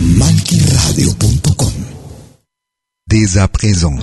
[0.00, 1.72] Malquiradio.com
[3.08, 3.94] Dès à présent,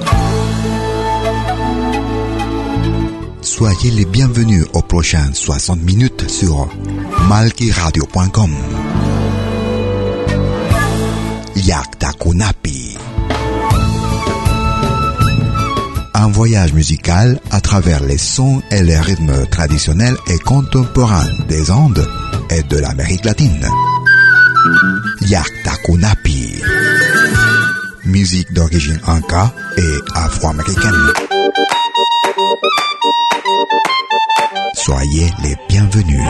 [3.41, 6.69] soyez les bienvenus aux prochaines 60 minutes sur
[7.27, 8.51] malquiradio.com.
[11.55, 12.97] Yakta Kunapi.
[16.13, 22.07] Un voyage musical à travers les sons et les rythmes traditionnels et contemporains des Andes
[22.51, 23.67] et de l'Amérique latine.
[25.29, 26.61] Yakta Kunapi.
[28.05, 31.13] Musique d'origine inca et afro-américaine.
[34.73, 36.21] Soyez les bienvenus.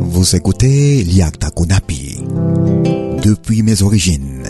[0.00, 2.03] Vous écoutez Liakta Kunapi.
[3.24, 4.42] Depuis mes origines.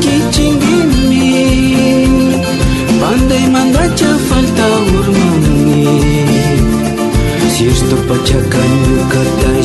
[0.00, 2.08] Que tingimi
[3.00, 5.84] Pandai mandacha falta urmani
[7.52, 8.72] Si esto pachakan
[9.12, 9.55] kata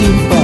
[0.00, 0.39] simple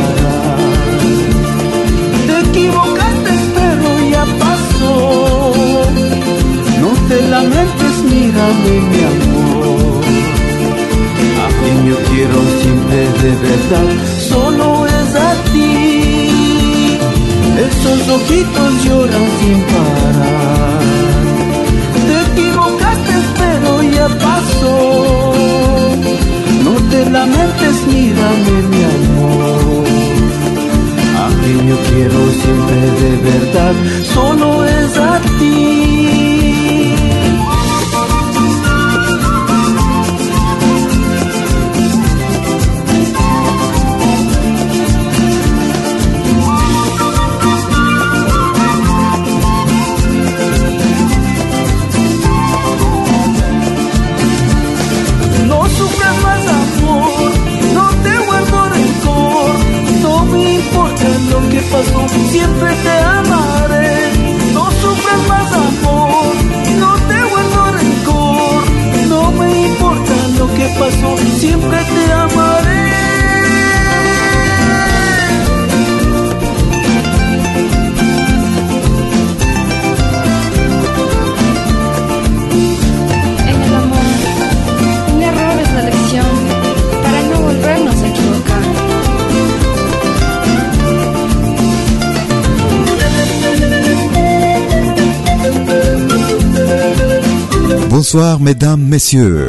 [98.17, 99.49] bonsoir mesdames, messieurs.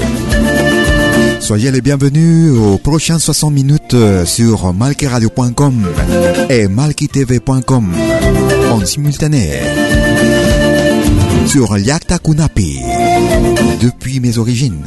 [1.40, 5.88] Soyez les bienvenus aux prochaines 60 minutes sur malkiradio.com
[6.50, 7.94] et malkitv.com
[8.70, 9.52] en simultané.
[11.46, 12.82] Sur Yakta Kunapi,
[13.82, 14.84] depuis mes origines.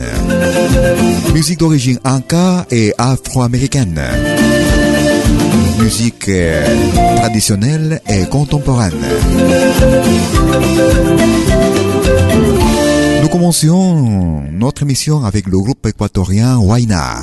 [1.32, 3.98] Musique d'origine anka et afro-américaine.
[5.80, 8.92] Musique euh, traditionnelle et contemporaine.
[13.30, 17.20] Commencions notre émission avec le groupe équatorien Waina.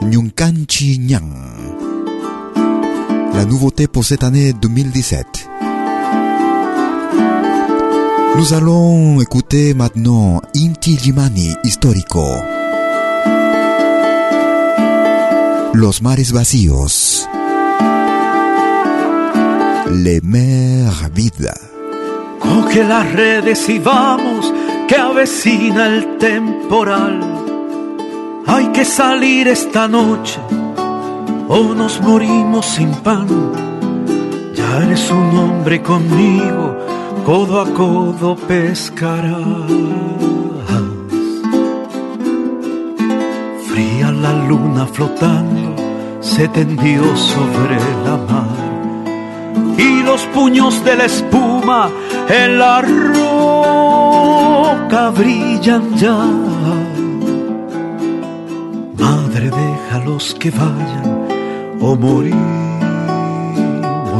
[0.00, 1.30] Nyunkanchi Nyang.
[3.34, 5.26] La nouveauté pour cette année 2017.
[8.38, 12.24] Nous allons écouter maintenant Inti Jimani Histórico.
[15.74, 17.28] Los mares vacíos.
[19.90, 21.52] Le mer vida.
[22.42, 24.52] Coge las redes y vamos,
[24.92, 27.18] que avecina el temporal.
[28.46, 30.38] Hay que salir esta noche
[31.48, 33.26] o nos morimos sin pan.
[34.54, 36.76] Ya eres un hombre conmigo,
[37.24, 39.70] codo a codo pescarás.
[43.68, 45.74] Fría la luna flotando,
[46.20, 48.72] se tendió sobre la mar
[49.78, 51.88] y los puños de la espuma
[52.28, 52.82] en la
[54.92, 56.16] roca brillan ya.
[58.98, 61.28] Madre, déjalos que vayan
[61.80, 62.34] o morimos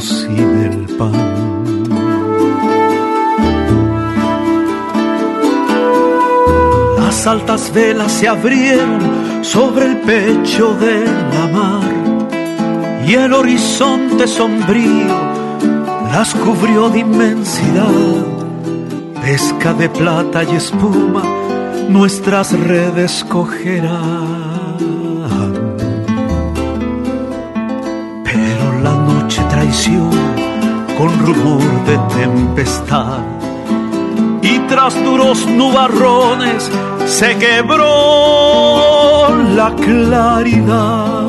[0.05, 1.13] sin el pan.
[6.99, 9.01] Las altas velas se abrieron
[9.43, 11.05] sobre el pecho de
[11.35, 11.93] la mar
[13.07, 15.43] y el horizonte sombrío
[16.13, 18.32] las cubrió de inmensidad,
[19.23, 21.23] pesca de plata y espuma,
[21.89, 24.77] nuestras redes cogerán.
[28.25, 30.35] Pero la noche traiciona
[30.99, 33.21] con rumor de tempestad,
[34.43, 36.69] y tras duros nubarrones
[37.07, 37.85] se quebró
[39.55, 41.29] la claridad.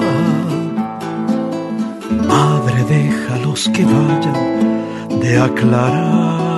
[2.28, 6.53] Madre, déjalos que vayan de aclarada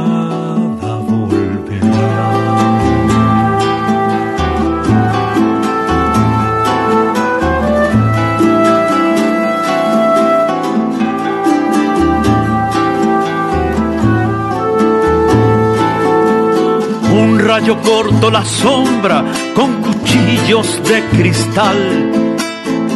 [17.56, 19.24] Corto la sombra
[19.56, 21.78] con cuchillos de cristal.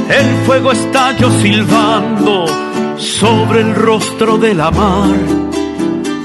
[0.10, 2.46] El fuego estalló silbando
[2.98, 5.16] sobre el rostro de la mar.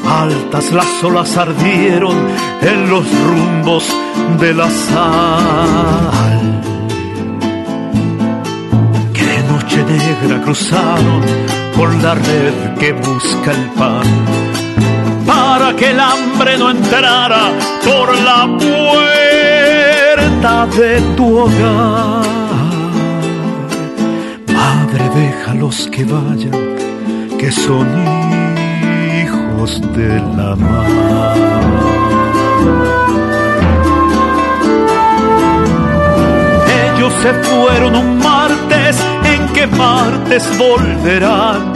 [0.05, 2.17] Altas las olas ardieron
[2.61, 3.85] en los rumbos
[4.41, 6.61] de la sal.
[9.13, 11.23] Qué noche negra cruzaron
[11.77, 14.54] con la red que busca el pan.
[15.79, 17.51] Que el hambre no entrara
[17.85, 22.25] por la puerta de tu hogar.
[24.53, 26.53] Madre, déjalos que vayan,
[27.39, 27.89] que son
[29.21, 30.87] hijos de la mar.
[36.95, 41.73] Ellos se fueron un martes, en que martes volverán.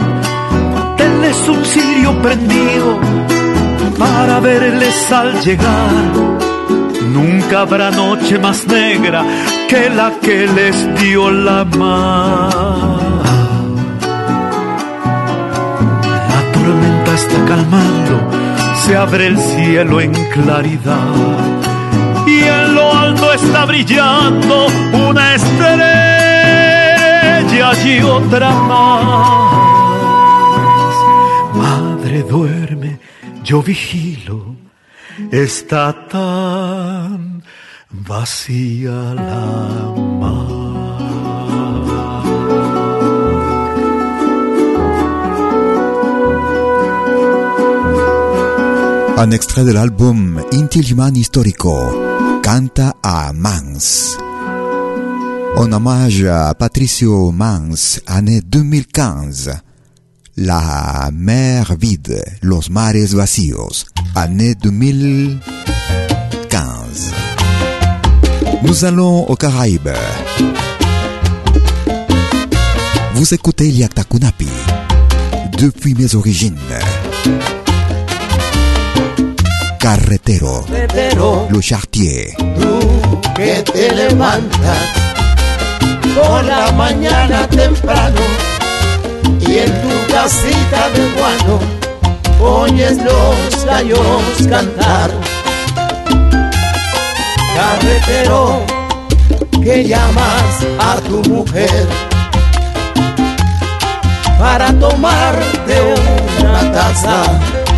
[0.95, 2.97] Tenles un cirio prendido
[3.99, 6.13] para verles al llegar.
[7.13, 9.23] Nunca habrá noche más negra
[9.67, 12.49] que la que les dio la mar.
[16.31, 18.15] La tormenta está calmando,
[18.83, 21.13] se abre el cielo en claridad.
[22.25, 24.67] Y en lo alto está brillando
[25.09, 26.09] una estrella
[27.85, 29.49] y otra más.
[31.55, 32.68] Madre, duerme,
[33.49, 34.55] yo vigilo,
[35.31, 37.41] está tan
[37.89, 39.91] vacía la
[40.21, 40.59] mar.
[49.17, 51.75] Un extrait de l'album Intilman Historico,
[52.43, 54.15] Canta a Mans.
[55.55, 59.68] En hommage à Patricio Mans, année 2015.
[60.41, 65.41] La mer vide, los mares vacíos, année 2015.
[68.63, 69.89] Nous allons aux Caraïbes.
[73.15, 74.47] Vous écoutez l'Iaktakunapi
[75.57, 76.55] depuis mes origines.
[79.77, 80.65] Carretero,
[81.49, 82.33] le chartier.
[82.37, 82.79] Tú
[83.35, 84.87] que te levantas
[86.15, 88.58] por la mañana temprano.
[89.41, 91.59] y en tu casita de guano
[92.41, 95.11] oyes los gallos cantar.
[97.55, 98.61] Carretero,
[99.63, 101.87] que llamas a tu mujer
[104.39, 105.93] para tomarte
[106.39, 107.23] una taza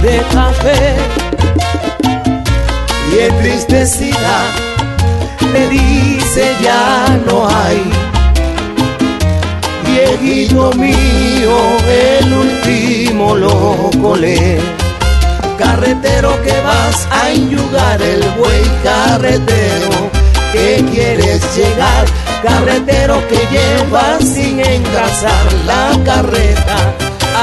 [0.01, 0.95] de café
[3.11, 4.45] y entristecida
[5.51, 7.81] le dice ya no hay
[9.91, 14.57] Dieguillo mío, el último locole.
[15.57, 19.89] Carretero que vas a enyugar el buey, carretero
[20.53, 22.05] que quieres llegar,
[22.41, 26.77] carretero que llevas sin engrasar la carreta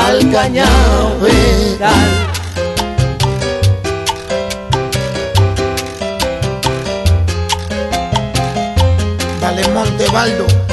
[0.06, 2.10] al cañaveral.
[9.38, 10.67] Dale Montevaldo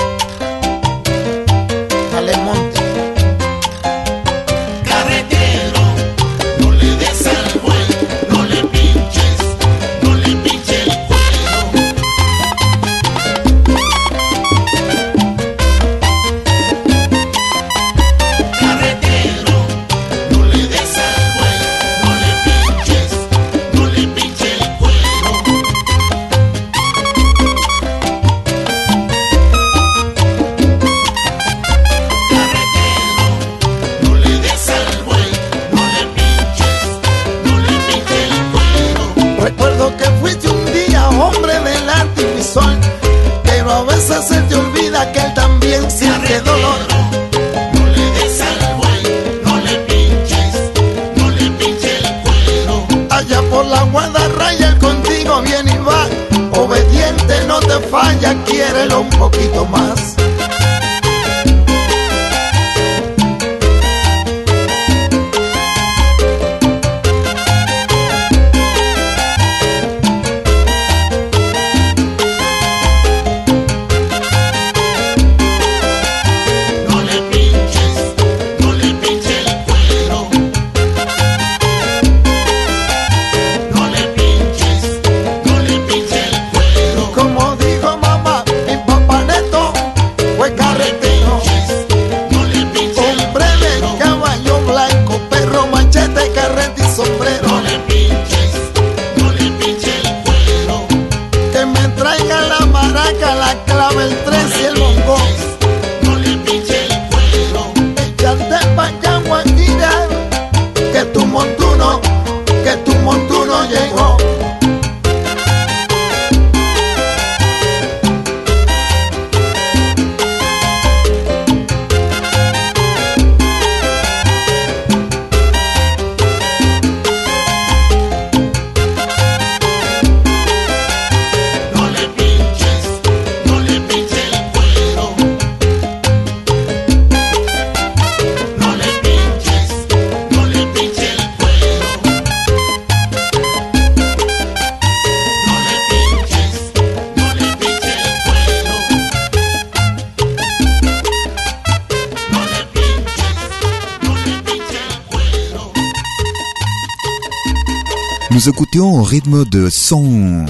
[158.35, 160.45] Nous écoutions au rythme de son,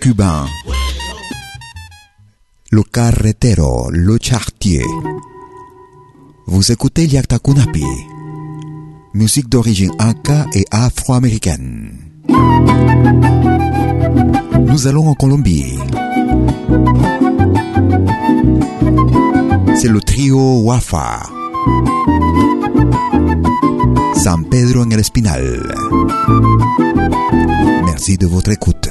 [0.00, 0.46] cubain.
[2.70, 4.82] Le carretero, le chartier.
[6.46, 7.84] Vous écoutez Liakta Kunapi.
[9.12, 11.92] Musique d'origine inca et afro-américaine.
[14.66, 15.76] Nous allons en Colombie.
[19.76, 21.20] C'est le trio Wafa.
[24.14, 26.93] San Pedro en el Espinal.
[27.94, 28.88] Merci de votre écoute.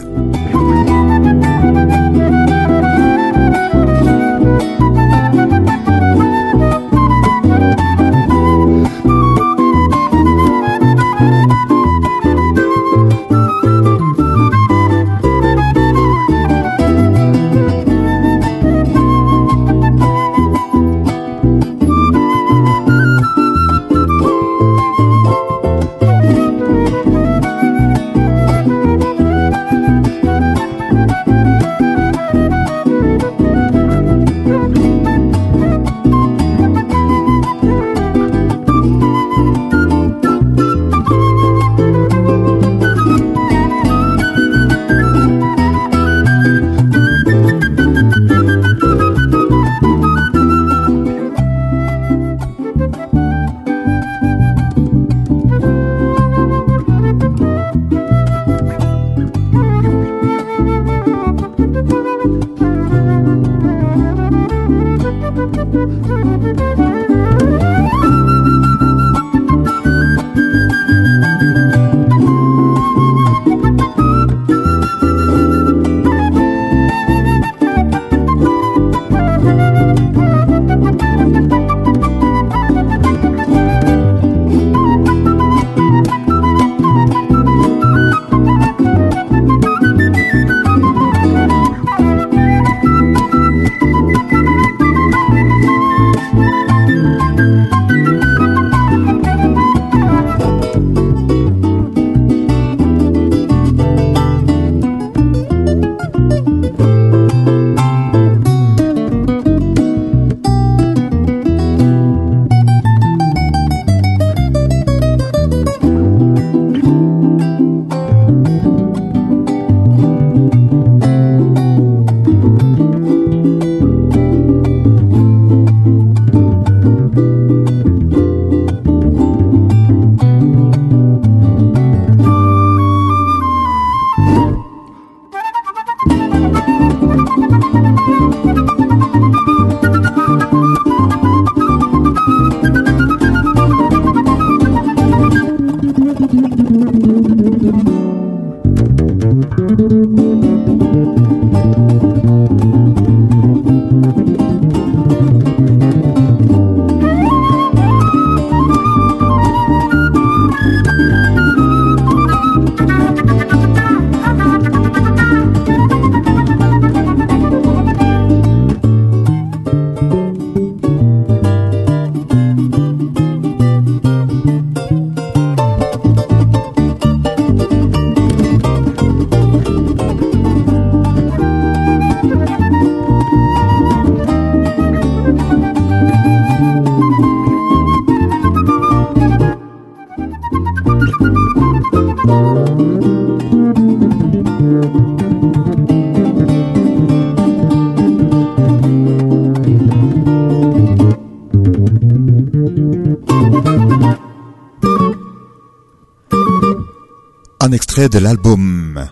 [207.69, 209.09] De l'album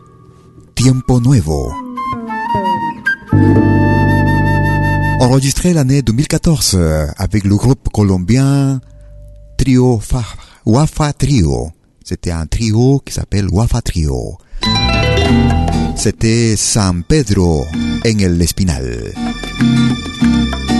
[0.75, 1.71] Tiempo Nuevo.
[5.21, 6.77] Enregistré l'année 2014
[7.15, 8.81] avec le groupe colombien
[9.57, 10.01] Trio
[10.65, 11.71] Wafa Trio.
[12.03, 14.37] C'était un trio qui s'appelle Wafa Trio.
[15.95, 17.65] C'était San Pedro
[18.05, 19.13] en el Espinal.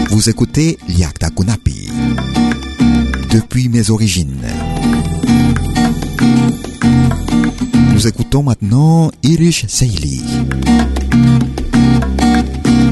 [0.10, 1.90] Vous écoutez Liakta Kunapi.
[3.30, 4.46] Depuis mes origines.
[7.94, 10.22] Nous écoutons maintenant Irish Sailey.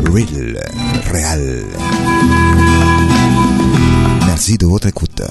[0.06, 0.60] Real,
[1.12, 1.64] Real.
[4.26, 5.22] Merci de votre écoute.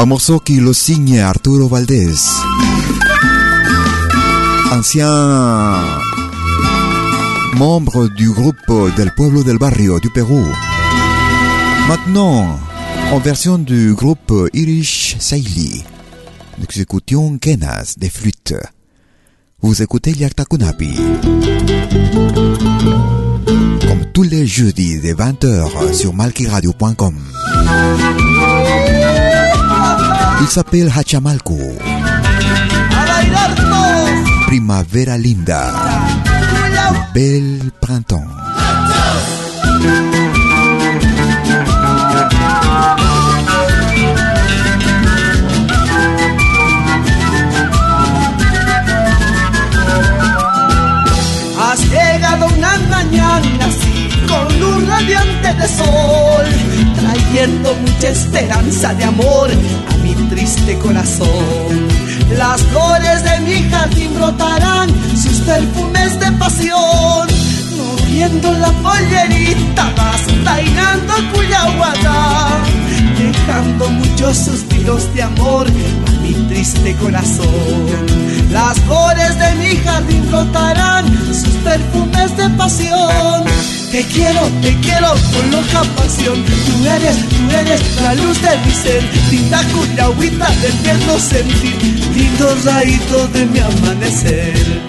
[0.00, 2.14] Un morceau qui le signe Arturo Valdés.
[4.72, 5.76] Ancien
[7.58, 10.42] membre du groupe del pueblo del barrio du Pérou.
[11.86, 12.58] Maintenant,
[13.12, 15.84] en version du groupe Irish Saili,
[16.56, 18.54] nous écoutions Kenas des flûtes.
[19.60, 20.94] Vous écoutez Yakta Kunapi.
[23.86, 27.16] Comme tous les jeudis de 20h sur malkiradio.com.
[30.40, 31.56] Il s'appelle Hachamalco.
[34.46, 35.70] Primavera linda.
[37.12, 38.40] Bel printemps.
[51.58, 56.46] Has llegado una mañana así, con luz radiante de sol,
[56.96, 59.50] trayendo mucha esperanza de amor
[59.88, 61.88] a mi triste corazón.
[62.36, 67.28] Las flores de mi jardín brotarán sus perfumes de pasión,
[67.76, 72.48] moviendo la pollerita vas tainando cuyahuada,
[73.18, 77.86] dejando muchos suspiros de amor a mi triste corazón.
[78.50, 83.44] Las flores de mi jardín brotarán sus perfumes de pasión.
[83.90, 86.44] Te quiero, te quiero con loca pasión.
[86.44, 89.02] Tú eres, tú eres la luz de mi ser.
[89.32, 91.74] Linda cuyahuita del tierno sentir.
[92.14, 94.80] Lindo rayito de mi amanecer.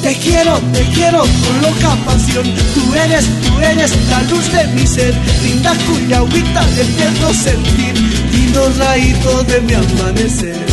[0.00, 2.46] Te quiero, te quiero con loca pasión.
[2.74, 5.14] Tú eres, tú eres la luz de mi ser.
[5.42, 7.94] Linda cuyahuita del tierno sentir.
[8.32, 10.66] Lindo rayito de mi amanecer.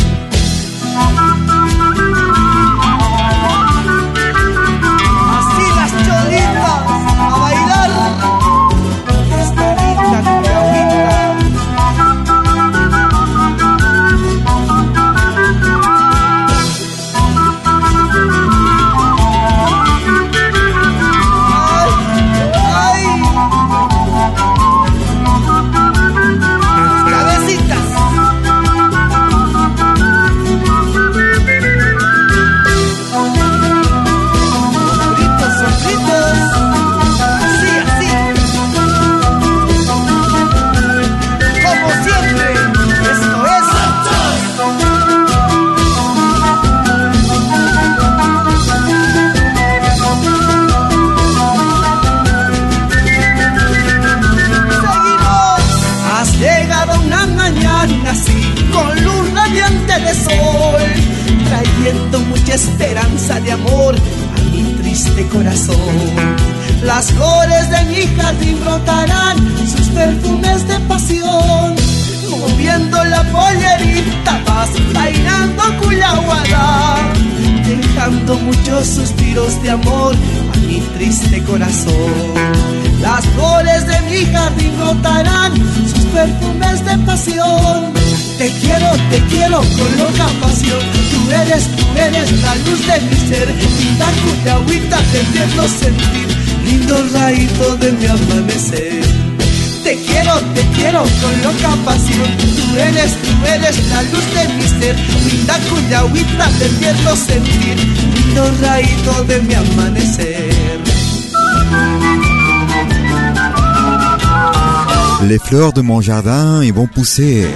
[115.44, 117.46] Fleurs de mon jardin ils vont pousser.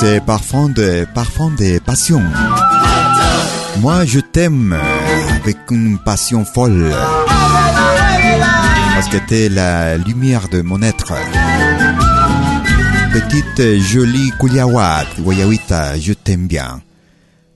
[0.00, 2.22] C'est parfum de parfum de passion.
[3.80, 4.76] Moi je t'aime
[5.40, 6.92] avec une passion folle.
[8.94, 11.12] Parce que t'es la lumière de mon être.
[13.12, 16.80] Petite jolie Kuliawat, Guayawita, je t'aime bien.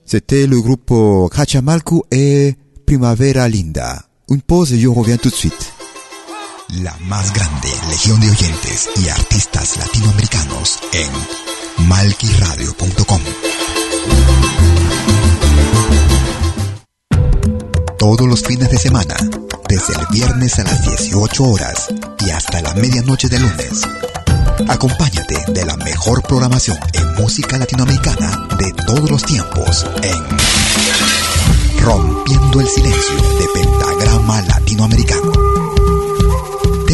[0.04, 0.92] C'était le groupe
[1.34, 2.54] Cachamalcu et
[2.86, 4.02] Primavera Linda.
[4.30, 5.72] Une pause et je reviens tout de suite.
[6.80, 13.20] La más grande legión de oyentes y artistas latinoamericanos en malquiradio.com.
[17.98, 19.14] Todos los fines de semana,
[19.68, 21.88] desde el viernes a las 18 horas
[22.20, 23.82] y hasta la medianoche de lunes.
[24.66, 32.68] Acompáñate de la mejor programación en música latinoamericana de todos los tiempos en Rompiendo el
[32.68, 35.61] Silencio de Pentagrama Latinoamericano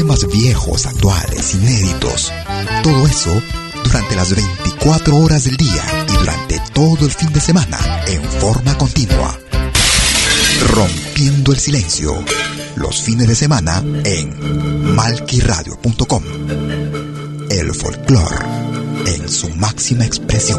[0.09, 2.33] temas viejos, actuales, inéditos.
[2.83, 3.43] Todo eso
[3.85, 8.79] durante las 24 horas del día y durante todo el fin de semana en forma
[8.79, 9.39] continua.
[10.73, 12.15] Rompiendo el silencio.
[12.77, 16.23] Los fines de semana en malquiradio.com.
[17.51, 18.47] El folclore
[19.05, 20.59] en su máxima expresión.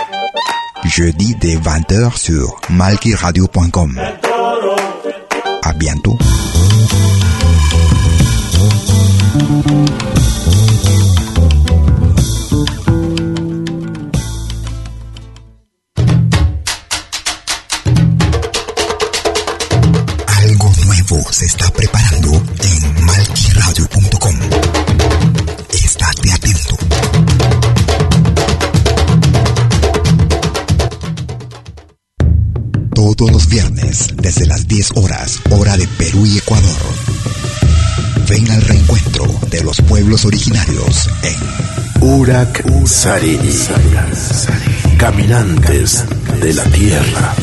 [0.83, 3.99] Jeudi dès 20h sur malkiradio.com.
[5.63, 6.17] À bientôt.
[41.23, 43.53] En Urak Sariri.
[44.97, 46.03] Caminantes
[46.41, 47.35] de la tierra.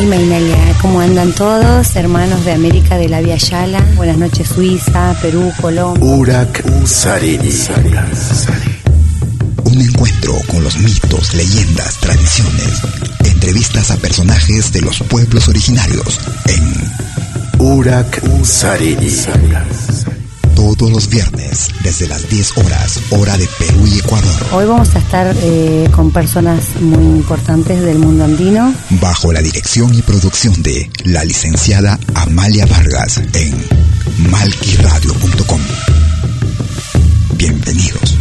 [0.00, 1.96] Y Mainalia, ¿cómo andan todos?
[1.96, 3.80] Hermanos de América de la Via Yala.
[3.96, 6.04] Buenas noches Suiza, Perú, Colombia.
[6.04, 7.52] Urak Sariri.
[9.64, 12.82] un encuentro con los mitos, leyendas, tradiciones,
[13.24, 16.72] entrevistas a personajes de los pueblos originarios en
[17.58, 19.26] Urak Sariri.
[20.54, 24.98] todos los viernes desde las 10 horas, hora de Perú y Ecuador, Hoy vamos a
[24.98, 28.74] estar eh, con personas muy importantes del mundo andino.
[29.00, 33.64] bajo la dirección y producción de la licenciada Amalia Vargas en
[34.30, 35.60] malquiradio.com.
[37.36, 38.17] Bienvenidos.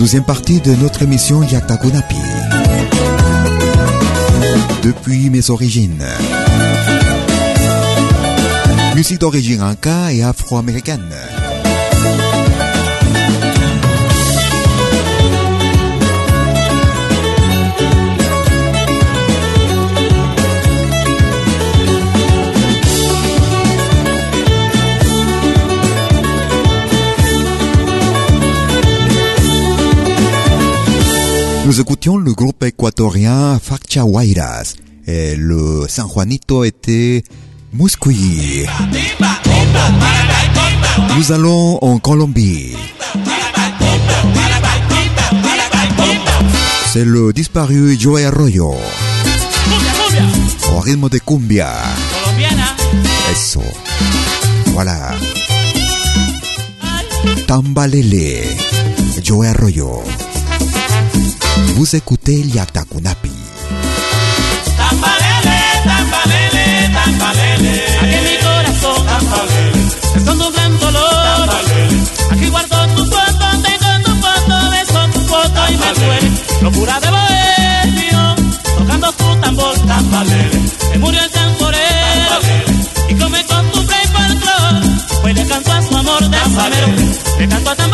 [0.00, 2.16] Deuxième partie de notre émission Yakta Kunapi.
[4.82, 6.02] Depuis mes origines.
[8.94, 11.12] Musique d'origine inca et afro-américaine.
[31.70, 34.74] Nous écoutions le groupe équatorien Faccha Guairas
[35.06, 37.22] et le San Juanito était
[37.72, 38.66] Muscuy.
[41.16, 42.74] Nous allons en Colombie.
[46.92, 48.74] C'est le disparu Joey Arroyo.
[50.72, 51.70] Au rythme de cumbia.
[53.30, 53.62] Eso.
[54.72, 55.12] Voilà.
[57.46, 58.42] Tambalele.
[59.22, 60.02] Joey Arroyo.
[61.74, 63.30] Vous écoutez Yatakunapi.
[64.76, 67.74] Tambalele, tambalele, tambalele.
[68.00, 69.82] Aquí en mi corazón, tambalele.
[70.16, 71.46] Escondo un gran dolor.
[71.46, 72.00] Tambalele.
[72.32, 76.30] Aquí guardo tu foto, tengo tu foto, beso tu foto y me duele.
[76.62, 78.34] Locura de bohemio,
[78.78, 79.74] tocando tu tambor.
[79.86, 80.60] Tambalele.
[80.92, 82.28] Se murió el tamborero.
[82.28, 82.74] Tambalele.
[83.08, 84.80] Y come con tu play folklore.
[85.22, 86.86] Pues le canto a su amor de samero.
[87.38, 87.89] Le canto a tambalele.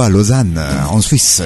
[0.00, 1.42] À Lausanne, en Suisse.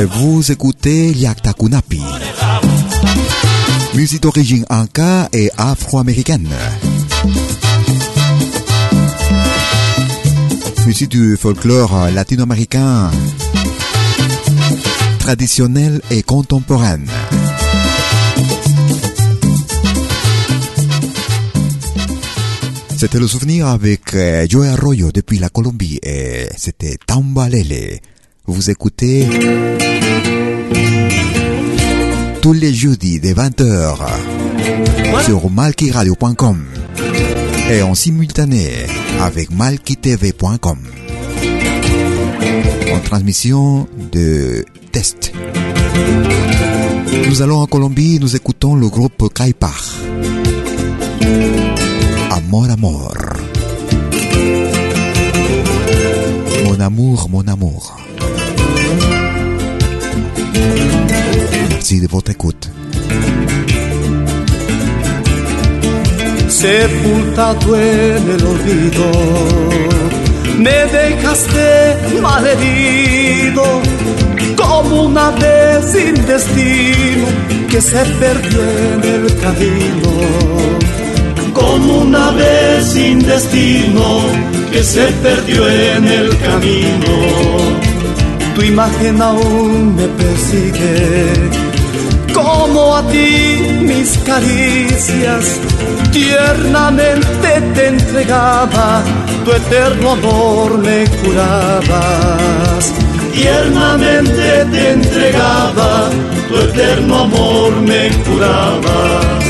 [0.00, 2.00] Et vous écoutez Yakta Kunapi.
[3.94, 6.48] Musique d'origine inca et afro-américaine.
[10.86, 13.10] Musique du folklore latino-américain
[15.18, 17.06] traditionnelle et contemporaine.
[23.02, 27.98] C'était le souvenir avec euh, Joey Arroyo depuis la Colombie et c'était Tambalele.
[28.46, 29.26] Vous écoutez
[32.40, 33.96] tous les jeudis des 20h
[35.24, 36.64] sur malkiradio.com
[37.72, 38.70] et en simultané
[39.20, 40.78] avec malkitv.com
[42.94, 45.32] en transmission de test.
[47.28, 49.92] Nous allons en Colombie, nous écoutons le groupe Kaipar.
[52.48, 53.16] Amor, amor.
[56.64, 57.96] Mon amour, mon amour.
[61.70, 62.70] Merci de votre écoute.
[66.62, 69.06] sepultado en el olvido.
[70.58, 73.64] Me dejaste malherido
[74.56, 77.26] como una vez sin destino
[77.68, 80.81] que se perdió en el camino.
[81.52, 84.20] Como una vez sin destino
[84.72, 87.14] que se perdió en el camino.
[88.54, 91.62] Tu imagen aún me persigue
[92.32, 95.58] como a ti mis caricias
[96.12, 99.02] tiernamente te entregaba,
[99.44, 102.92] tu eterno amor me curabas.
[103.34, 106.10] Tiernamente te entregaba,
[106.48, 109.41] tu eterno amor me curaba.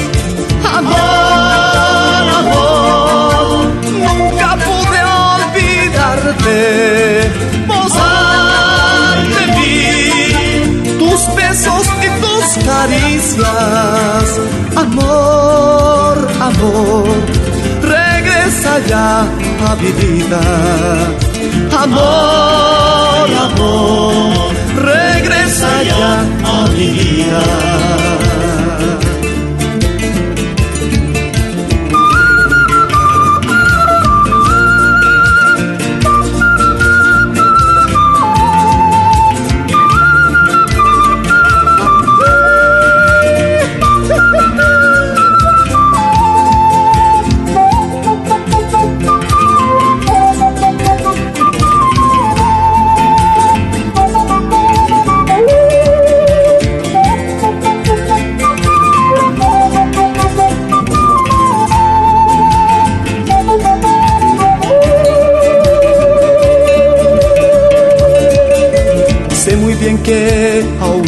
[6.42, 7.30] Olvidarte,
[7.66, 14.26] posar de mí, tus besos y tus caricias.
[14.76, 17.08] Amor, amor,
[17.82, 20.40] regresa ya a mi vida.
[21.82, 27.42] Amor, amor, regresa ya a mi vida.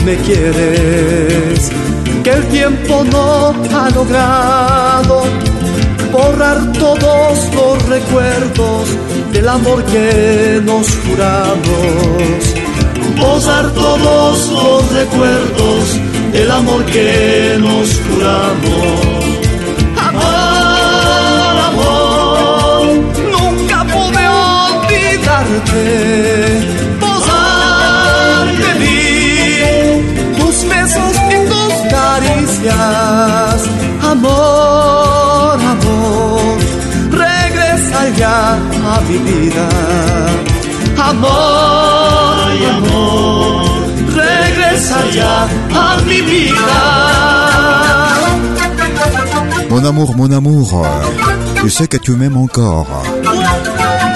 [0.05, 1.71] Me quieres,
[2.23, 5.23] que el tiempo no ha logrado
[6.13, 8.89] borrar todos los recuerdos
[9.33, 12.55] del amor que nos juramos.
[13.19, 15.99] Posar todos los recuerdos
[16.33, 19.25] del amor que nos juramos.
[20.09, 22.87] Amor, amor,
[23.33, 26.34] nunca pude olvidarte.
[32.65, 33.63] Caricias.
[34.03, 36.59] Amor, amor,
[37.11, 39.69] regresa ya a mi vida.
[40.97, 43.65] Amor, y amor,
[44.15, 46.81] regresa ya a mi vida.
[49.71, 50.87] Mon amour, mon amour,
[51.65, 52.87] je sais que tu m'aimes encore.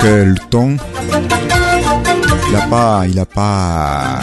[0.02, 0.76] Que le temps,
[2.62, 4.20] pas, il a pas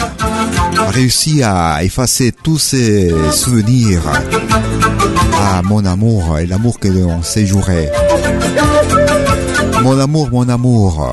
[0.88, 4.02] réussi à effacer tous ces souvenirs.
[5.34, 7.92] Ah, mon amour et l'amour que l'on séjourait.
[9.82, 11.08] Mon amour, mon amour,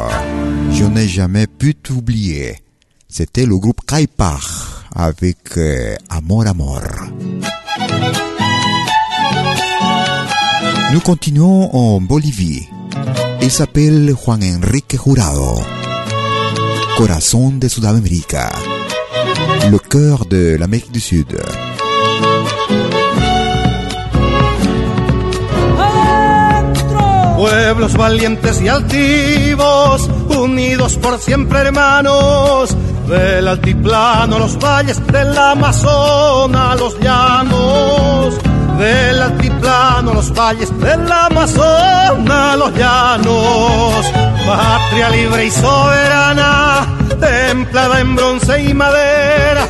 [0.71, 2.57] je n'ai jamais pu t'oublier.
[3.07, 6.81] C'était le groupe Kaipar avec euh, Amor Amor.
[10.91, 12.67] Nous continuons en Bolivie.
[13.41, 15.61] Il s'appelle Juan Enrique Jurado.
[16.97, 18.51] Corazón de Sudamérica.
[19.69, 21.35] Le cœur de l'Amérique du Sud.
[27.35, 32.75] Pueblos valientes y altivos, unidos por siempre hermanos,
[33.09, 38.35] del altiplano los valles, del Amazonas los llanos,
[38.77, 44.05] del altiplano los valles, del Amazonas a los llanos,
[44.45, 46.85] patria libre y soberana,
[47.19, 49.67] templada en bronce y madera,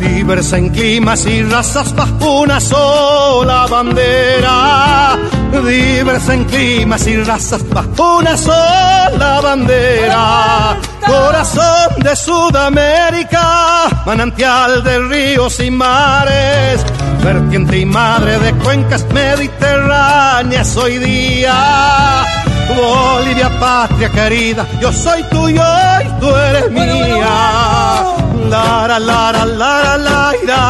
[0.00, 5.16] diversa en climas y razas bajo una sola bandera.
[5.52, 10.76] Diversa en climas y razas bajo una sola bandera.
[11.06, 16.84] Corazón de Sudamérica, manantial de ríos y mares,
[17.24, 22.24] vertiente y madre de cuencas mediterráneas hoy día.
[22.68, 25.62] Bolivia, patria querida, yo soy tuyo
[26.04, 28.17] y tú eres mía.
[28.48, 30.60] Lara, la lara, laira.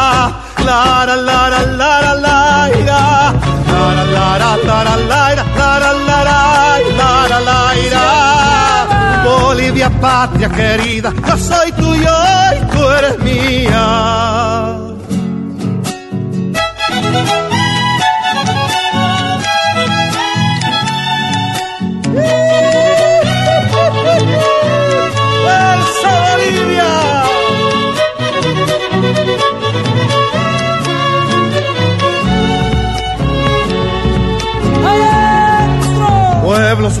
[0.67, 2.99] la la lara, laira.
[3.71, 5.43] la la, lara, laira.
[5.59, 6.19] Lara, la
[6.99, 8.03] lara, laira.
[9.23, 12.15] Bolivia, patria querida, yo soy tuyo
[12.55, 14.89] y tú eres mía.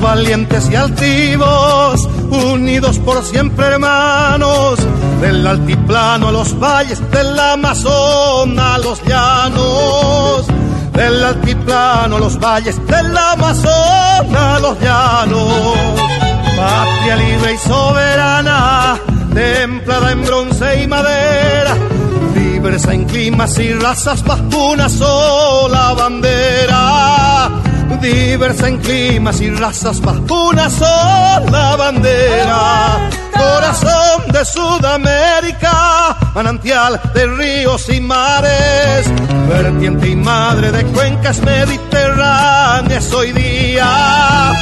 [0.01, 4.79] Valientes y altivos, unidos por siempre hermanos,
[5.19, 10.47] del altiplano a los valles, del Amazonas a los llanos,
[10.93, 15.75] del altiplano a los valles, del Amazonas a los llanos,
[16.55, 18.97] patria libre y soberana,
[19.33, 21.75] templada en bronce y madera,
[22.33, 27.68] Diversa en climas y razas bajo una sola bandera.
[28.01, 33.09] Diversa en climas y razas bajo una sola bandera.
[33.33, 39.05] Corazón de Sudamérica, manantial de ríos y mares,
[39.49, 44.53] vertiente y madre de cuencas mediterráneas hoy día.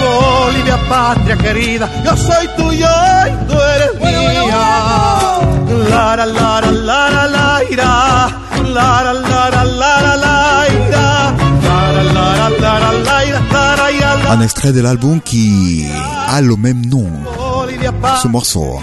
[0.00, 2.88] Bolivia, patria querida, yo soy tuyo
[3.26, 4.54] y tú eres mía.
[5.90, 8.28] Lara, lara, lara, laira.
[8.64, 11.43] Lara, lara, lara, laira.
[14.28, 15.86] Un extrait de l'album qui
[16.28, 17.10] a le même nom.
[18.22, 18.80] Ce morceau,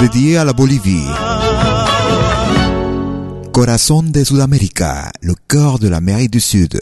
[0.00, 1.06] dédié à la Bolivie.
[3.52, 6.80] Corazón de Sudamérica, le cœur de l'Amérique du Sud.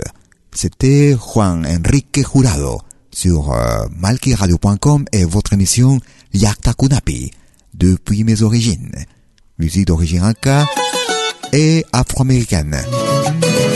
[0.53, 2.81] C'était Juan Enrique Jurado
[3.12, 6.01] sur euh, malquiradio.com et votre émission
[6.33, 7.31] Yakta Kunapi,
[7.75, 8.93] depuis mes origines.
[9.59, 10.66] Musique d'origine inca
[11.53, 12.77] et afro-américaine.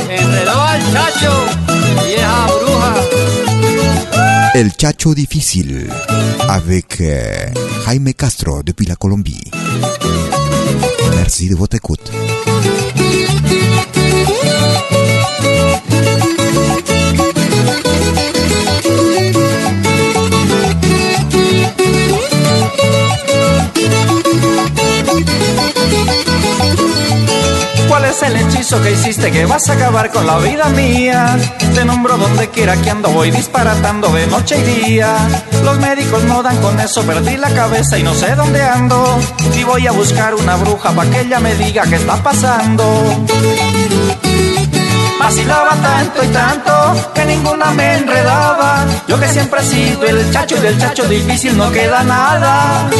[0.09, 1.45] Enredó al chacho,
[2.05, 2.95] vieja bruja.
[4.55, 5.91] El Chacho Difícil
[6.49, 7.49] avec euh,
[7.85, 9.51] Jaime Castro depuis la Colombie.
[11.17, 11.75] Merci de votre.
[27.89, 31.37] ¿Cuál es el hechizo que hiciste que vas a acabar con la vida mía?
[31.75, 35.17] Te nombro donde quiera que ando, voy disparatando de noche y día.
[35.65, 39.19] Los médicos no dan con eso, perdí la cabeza y no sé dónde ando.
[39.55, 42.85] Y voy a buscar una bruja para que ella me diga qué está pasando.
[45.19, 48.85] Vacilaba tanto y tanto que ninguna me enredaba.
[49.09, 52.91] Yo que siempre he sido el chacho y del chacho difícil no queda nada.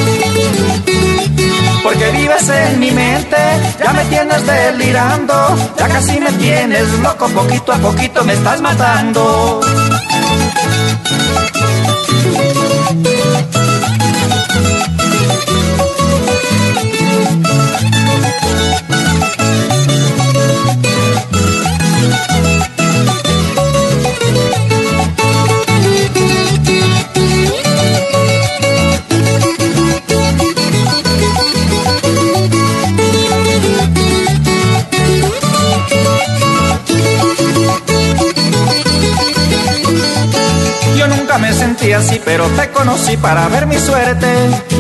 [1.85, 3.37] Porque vives en mi mente,
[3.79, 5.35] ya me tienes delirando,
[5.77, 9.61] ya casi me tienes loco, poquito a poquito me estás matando.
[42.37, 44.27] Pero te conocí para ver mi suerte.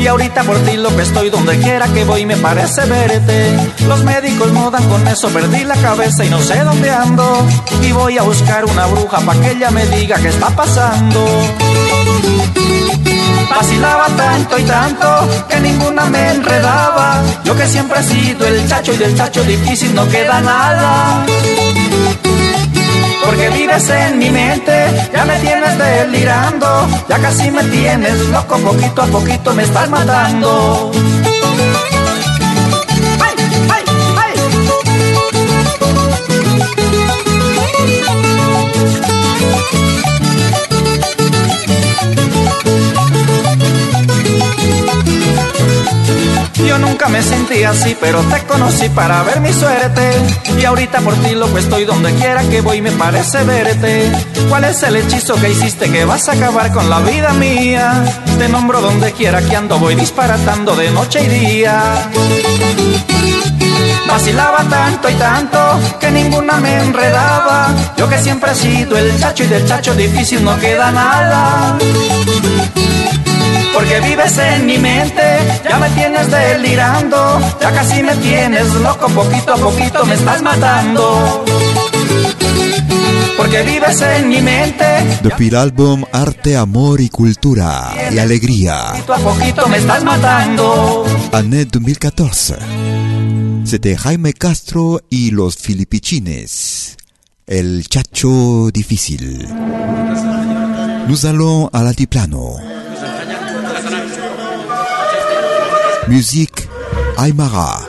[0.00, 3.57] Y ahorita por ti lo que estoy donde quiera que voy me parece verte.
[3.86, 7.46] Los médicos no dan con eso, perdí la cabeza y no sé dónde ando.
[7.80, 11.24] Y voy a buscar una bruja para que ella me diga qué está pasando.
[13.48, 17.22] Vacilaba tanto y tanto que ninguna me enredaba.
[17.44, 21.24] Yo que siempre he sido el chacho y del chacho difícil no queda nada.
[23.25, 29.03] Porque vives en mi mente, ya me tienes delirando, ya casi me tienes loco, poquito
[29.03, 30.93] a poquito me estás matando.
[46.95, 50.12] Nunca me sentí así, pero te conocí para ver mi suerte.
[50.57, 54.12] Y ahorita por ti loco estoy donde quiera que voy, me parece verte.
[54.49, 58.05] ¿Cuál es el hechizo que hiciste que vas a acabar con la vida mía?
[58.38, 62.11] Te nombro donde quiera que ando, voy disparatando de noche y día.
[64.07, 65.59] Vacilaba tanto y tanto
[65.99, 67.74] que ninguna me enredaba.
[67.97, 71.76] Yo que siempre he sido el chacho y del chacho difícil no queda nada.
[73.72, 75.22] Porque vives en mi mente,
[75.68, 81.44] ya me tienes delirando, ya casi me tienes loco, poquito a poquito me estás matando.
[83.36, 84.84] Porque vives en mi mente,
[85.22, 91.05] Depuis l'album Arte, Amor y Cultura y Alegría, poquito a poquito me estás matando.
[91.32, 92.55] année 2014.
[93.64, 96.96] C'était Jaime Castro y los Filipichines,
[97.46, 99.48] el Chacho Difícil.
[101.09, 102.57] Nous allons à l'altiplano.
[106.09, 106.68] Musique
[107.18, 107.80] Aymara.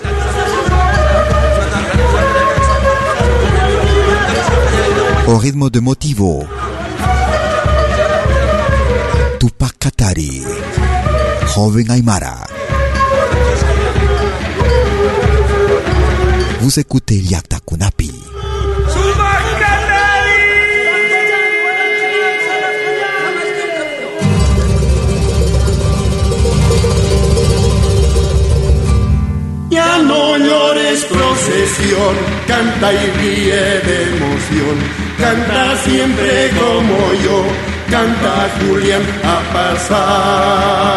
[5.27, 6.45] Au rythme de motivo.
[9.39, 10.41] Tupac Katari.
[11.53, 12.35] Joven Aymara.
[16.61, 18.11] Vous écoutez Yakta Kunapi.
[31.03, 32.15] procesión,
[32.47, 34.77] canta y ríe de emoción,
[35.17, 37.45] canta siempre como yo,
[37.89, 40.95] canta Julián a pasar.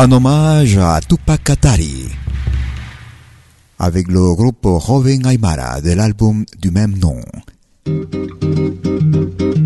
[0.00, 2.08] un hommage à Tupac Katari
[3.78, 7.20] avec le groupe Joven Aymara de l'album du même nom.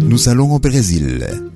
[0.00, 1.53] Nous allons au Brésil.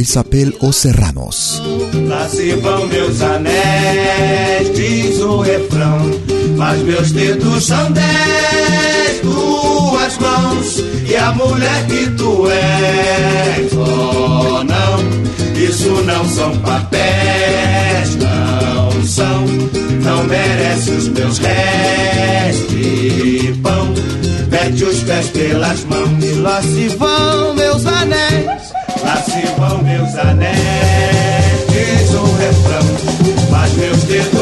[0.00, 1.60] Isabel Os Serranos.
[2.08, 6.10] Lá se vão meus anéis, diz o refrão,
[6.56, 15.62] mas meus dedos são dez, tuas mãos, e a mulher que tu és, oh não,
[15.62, 19.46] isso não são papéis, não são,
[20.02, 23.92] não merece os meus restos de pão,
[24.50, 28.79] mete os pés pelas mãos, e lá se vão meus anéis.
[29.84, 30.56] Meus anéis,
[31.68, 34.39] diz refrão, mas meus dedos.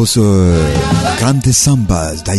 [0.00, 0.20] los eh,
[1.18, 2.32] grandes sambas de.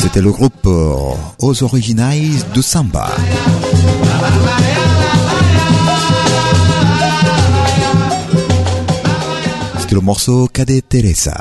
[0.00, 3.12] C'était le groupe eh, aux Originais du Samba.
[9.78, 11.38] C'était le morceau Cadet Teresa.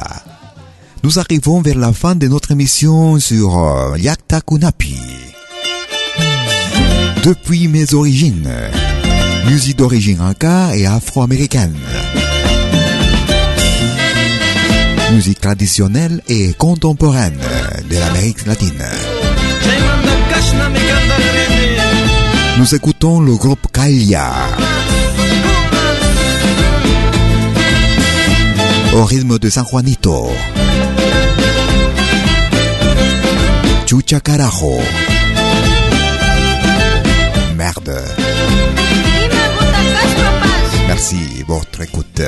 [1.03, 4.97] Nous arrivons vers la fin de notre émission sur eh, Yakta Kunapi.
[7.23, 8.51] Depuis mes origines
[9.45, 11.75] musique d'origine inca et afro-américaine.
[15.13, 17.39] Musique traditionnelle et contemporaine
[17.89, 18.83] de l'Amérique latine.
[22.57, 24.31] Nous écoutons le groupe Kalia.
[28.93, 30.29] Au rythme de San Juanito.
[33.85, 34.79] Chucha Carajo.
[37.55, 38.18] Merde.
[40.99, 42.21] Merci, votre écoute.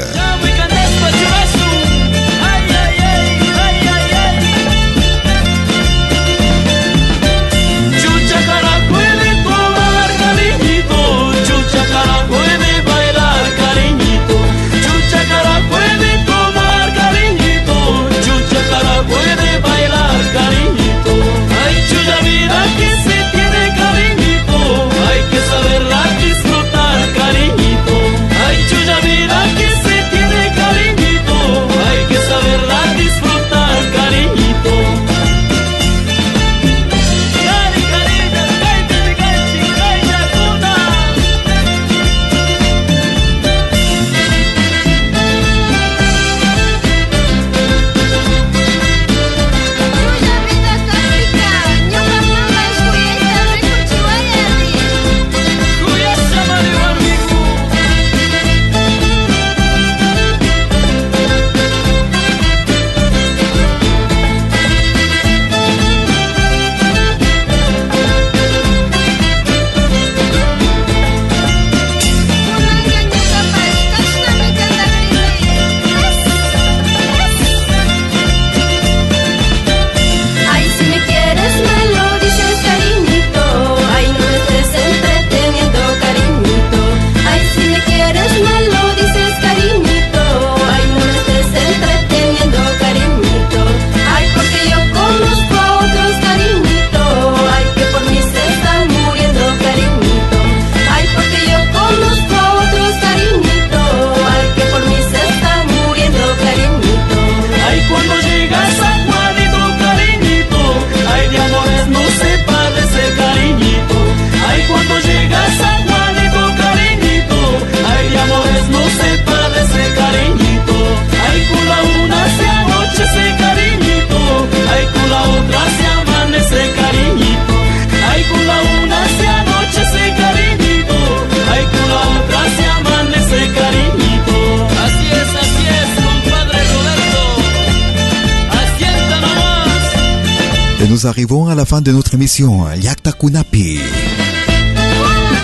[141.12, 143.80] arrivons à la fin de notre émission Yakta Kunapi.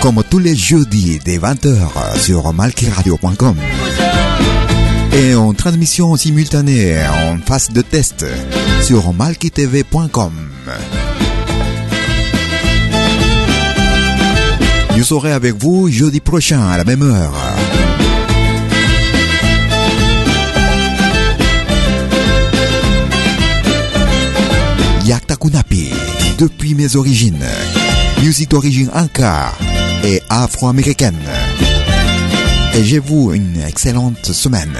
[0.00, 3.54] Comme tous les jeudis des 20h sur malkiradio.com.
[5.12, 8.24] Et en transmission simultanée en phase de test
[8.82, 10.32] sur malkitv.com.
[14.96, 17.34] Nous serons avec vous jeudi prochain à la même heure
[25.08, 25.88] Yakta Kunapi,
[26.38, 27.46] depuis mes origines.
[28.22, 29.54] Musique d'origine inca
[30.04, 31.16] et afro-américaine.
[32.74, 34.76] Et j'ai vous une excellente semaine.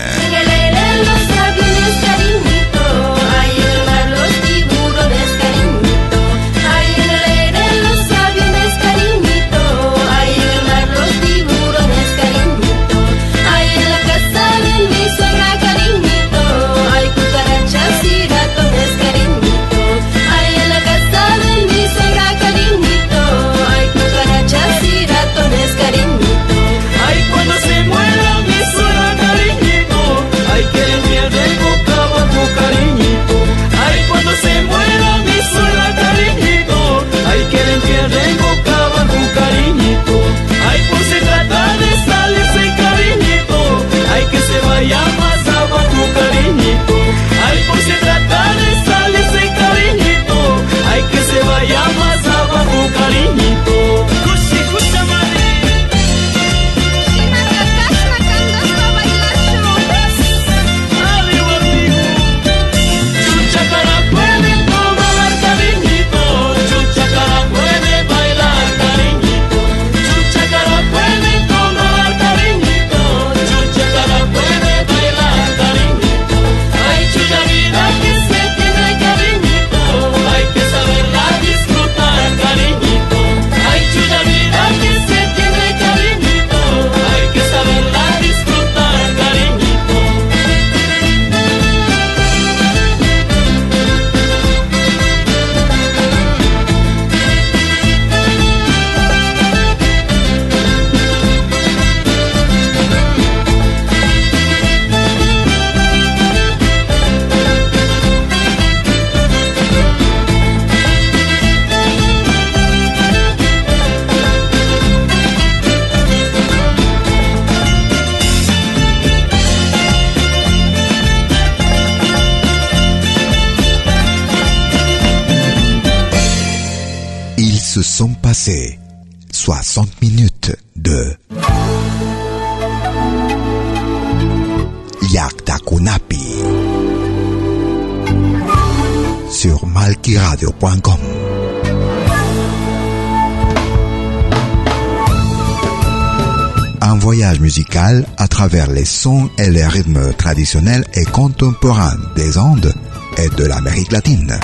[146.88, 152.72] Un voyage musical à travers les sons et les rythmes traditionnels et contemporains des Andes
[153.18, 154.40] et de l'Amérique latine.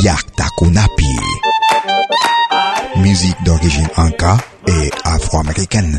[0.00, 1.16] Yaktakunapi.
[2.98, 4.36] Musique d'origine inca
[4.68, 5.98] et afro-américaine.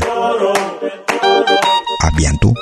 [2.00, 2.54] À bientôt.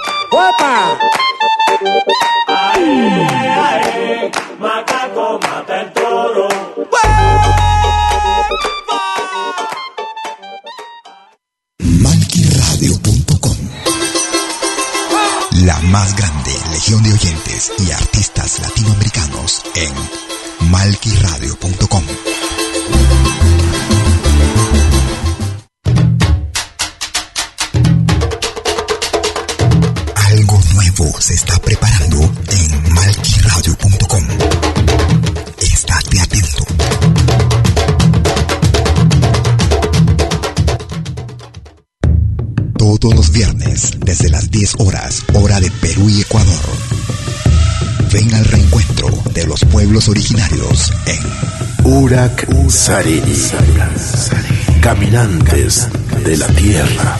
[4.58, 6.48] Macaco mata el toro.
[15.64, 22.04] La más grande legión de oyentes y artistas latinoamericanos en malquiradio.com.
[43.04, 46.64] Todos los viernes, desde las 10 horas, hora de Perú y Ecuador.
[48.10, 53.50] Ven al reencuentro de los pueblos originarios en Urak Sariri.
[54.80, 55.86] Caminantes
[56.24, 57.18] de la tierra.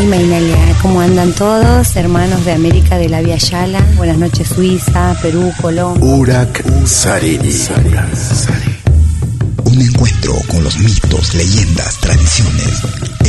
[0.00, 1.94] Y Mainalia, ¿cómo andan todos?
[1.94, 3.86] Hermanos de América de la Via Yala.
[3.98, 6.02] Buenas noches, Suiza, Perú, Colombia.
[6.06, 7.54] Urak Sariri.
[9.62, 12.80] un encuentro con los mitos, leyendas, tradiciones,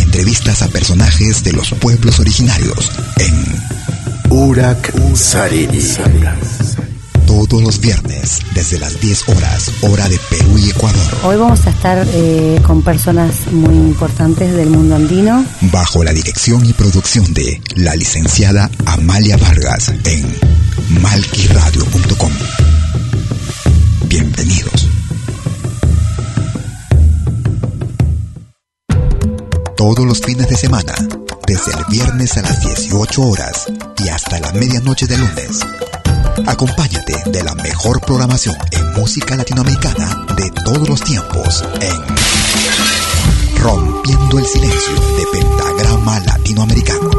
[0.09, 3.45] entrevistas a personajes de los pueblos originarios en
[4.31, 5.83] Urak Sariri.
[7.27, 11.69] todos los viernes desde las 10 horas, hora de Perú y Ecuador, Hoy vamos a
[11.69, 15.45] estar eh, con personas muy importantes del mundo andino.
[15.71, 20.25] bajo la dirección y producción de la licenciada Amalia Vargas en
[21.03, 22.31] malquiradio.com.
[24.07, 24.88] Bienvenidos.
[29.79, 30.93] Todos los fines de semana,
[31.47, 33.63] desde el viernes a las 18 horas
[33.97, 35.61] y hasta la medianoche de lunes.
[36.45, 41.95] Acompáñate de la mejor programación en música latinoamericana de todos los tiempos en
[43.57, 47.09] Rompiendo el Silencio de Pentagrama Latinoamericano.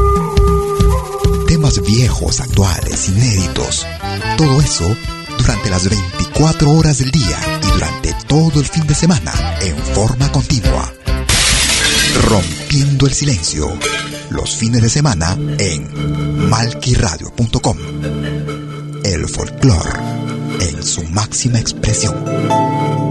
[1.47, 3.87] Temas viejos, actuales, inéditos.
[4.37, 4.95] Todo eso
[5.35, 10.31] durante las 24 horas del día y durante todo el fin de semana en forma
[10.31, 10.93] continua.
[12.15, 13.67] Rompiendo el Silencio.
[14.29, 17.77] Los fines de semana en malquiradio.com
[19.03, 19.99] el folclore
[20.59, 23.10] en su máxima expresión.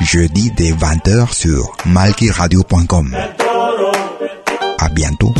[0.00, 3.16] jeudi dès 20h sur malkiradio.com.
[4.78, 5.32] À bientôt.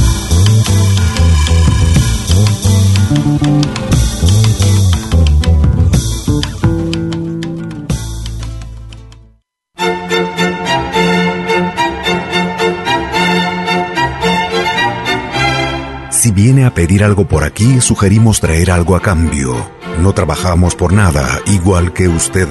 [16.11, 19.55] Si viene a pedir algo por aquí, sugerimos traer algo a cambio.
[20.01, 22.49] No trabajamos por nada, igual que usted.